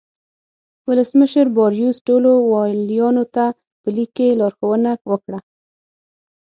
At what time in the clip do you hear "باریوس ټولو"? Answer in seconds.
1.55-2.31